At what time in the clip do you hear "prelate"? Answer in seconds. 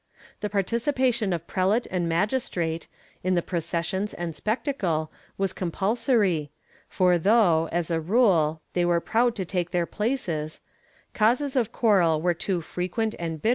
1.45-1.85